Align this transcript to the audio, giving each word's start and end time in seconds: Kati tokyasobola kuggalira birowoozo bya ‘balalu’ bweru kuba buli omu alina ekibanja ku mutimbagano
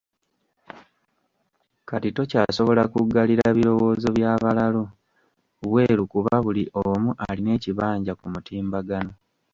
Kati 1.87 2.09
tokyasobola 2.15 2.83
kuggalira 2.93 3.47
birowoozo 3.57 4.07
bya 4.17 4.31
‘balalu’ 4.43 4.83
bweru 5.63 6.03
kuba 6.11 6.33
buli 6.45 6.63
omu 6.85 7.09
alina 7.27 7.49
ekibanja 7.57 8.13
ku 8.19 8.25
mutimbagano 8.33 9.11